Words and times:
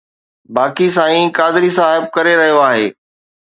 باقي 0.55 0.87
سائين 0.95 1.25
قادري 1.41 1.69
صاحب 1.77 2.03
ڪري 2.19 2.35
رهيو 2.43 2.61
آهي. 2.69 2.93